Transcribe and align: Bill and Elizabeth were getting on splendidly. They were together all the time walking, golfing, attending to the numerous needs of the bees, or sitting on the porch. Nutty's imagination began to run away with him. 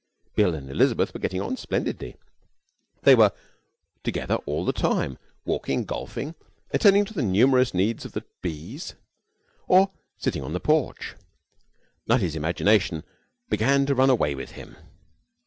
Bill 0.35 0.55
and 0.55 0.67
Elizabeth 0.67 1.13
were 1.13 1.19
getting 1.19 1.41
on 1.41 1.57
splendidly. 1.57 2.15
They 3.03 3.13
were 3.13 3.31
together 4.03 4.37
all 4.47 4.65
the 4.65 4.73
time 4.73 5.19
walking, 5.45 5.85
golfing, 5.85 6.33
attending 6.71 7.05
to 7.05 7.13
the 7.13 7.21
numerous 7.21 7.71
needs 7.75 8.03
of 8.03 8.13
the 8.13 8.25
bees, 8.41 8.95
or 9.67 9.91
sitting 10.17 10.41
on 10.41 10.53
the 10.53 10.59
porch. 10.59 11.13
Nutty's 12.07 12.35
imagination 12.35 13.03
began 13.47 13.85
to 13.85 13.93
run 13.93 14.09
away 14.09 14.33
with 14.33 14.53
him. 14.53 14.75